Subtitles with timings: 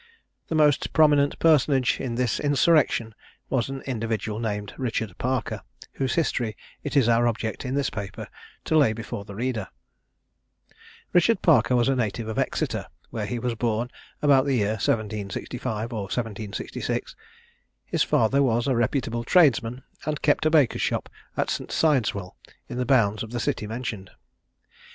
[0.47, 3.13] The most prominent personage in this insurrection
[3.51, 5.61] was an individual named Richard Parker,
[5.93, 8.27] whose history it is our object in this paper
[8.65, 9.67] to lay before the reader.
[11.13, 13.91] Richard Parker was a native of Exeter, where he was born
[14.23, 17.15] about the year 1765 or 1766.
[17.85, 21.71] His father was a reputable tradesman, and kept a baker's shop at St.
[21.71, 22.33] Sidwell's,
[22.67, 24.09] in the bounds of the city mentioned.